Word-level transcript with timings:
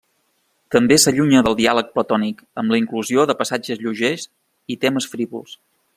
També 0.75 0.95
s'allunya 1.01 1.41
del 1.47 1.57
diàleg 1.59 1.91
platònic 1.97 2.41
amb 2.63 2.75
la 2.77 2.79
inclusió 2.85 3.29
de 3.33 3.35
passatges 3.43 3.85
lleugers 3.85 4.29
i 4.77 4.79
temes 4.87 5.13
frívols. 5.13 5.55